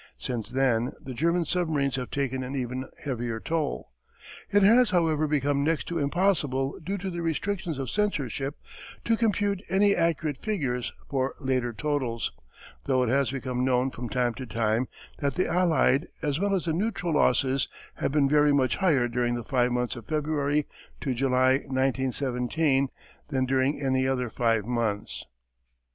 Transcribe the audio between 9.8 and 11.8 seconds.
accurate figures for later